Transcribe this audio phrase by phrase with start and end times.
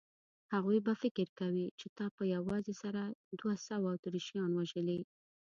[0.53, 3.01] هغوی به فکر کوي چې تا په یوازې سره
[3.39, 4.99] دوه سوه اتریشیان وژلي.